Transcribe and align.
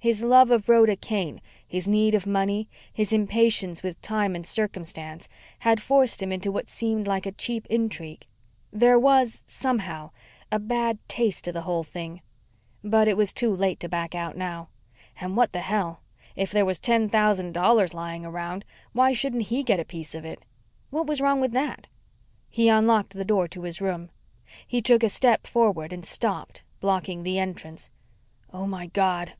His 0.00 0.22
love 0.22 0.50
of 0.50 0.68
Rhoda 0.68 0.96
Kane, 0.96 1.40
his 1.66 1.88
need 1.88 2.14
of 2.14 2.26
money, 2.26 2.68
his 2.92 3.10
impatience 3.10 3.82
with 3.82 4.02
time 4.02 4.36
and 4.36 4.46
circumstance, 4.46 5.30
had 5.60 5.80
forced 5.80 6.20
him 6.20 6.30
into 6.30 6.52
what 6.52 6.68
seemed 6.68 7.06
like 7.06 7.24
a 7.24 7.32
cheap 7.32 7.66
intrigue. 7.70 8.26
There 8.70 8.98
was, 8.98 9.42
somehow, 9.46 10.10
a 10.52 10.58
bad 10.58 10.98
taste 11.08 11.44
to 11.46 11.52
the 11.52 11.62
whole 11.62 11.84
thing. 11.84 12.20
But 12.82 13.08
it 13.08 13.16
was 13.16 13.32
too 13.32 13.50
late 13.50 13.80
to 13.80 13.88
back 13.88 14.14
out 14.14 14.36
now. 14.36 14.68
And 15.22 15.38
what 15.38 15.52
the 15.54 15.60
hell! 15.62 16.02
If 16.36 16.50
there 16.50 16.66
was 16.66 16.78
ten 16.78 17.08
thousand 17.08 17.52
dollars 17.52 17.94
lying 17.94 18.26
around, 18.26 18.66
why 18.92 19.14
shouldn't 19.14 19.44
he 19.44 19.62
get 19.62 19.80
a 19.80 19.86
piece 19.86 20.14
of 20.14 20.26
it? 20.26 20.42
What 20.90 21.06
was 21.06 21.22
wrong 21.22 21.40
with 21.40 21.52
that? 21.52 21.86
He 22.50 22.68
unlocked 22.68 23.14
the 23.14 23.24
door 23.24 23.48
to 23.48 23.62
his 23.62 23.80
room. 23.80 24.10
He 24.66 24.82
took 24.82 25.02
a 25.02 25.08
step 25.08 25.46
forward 25.46 25.94
and 25.94 26.04
stopped, 26.04 26.62
blocking 26.80 27.22
the 27.22 27.38
entrance. 27.38 27.88
"Oh, 28.52 28.66
my 28.66 28.88
God!" 28.88 29.32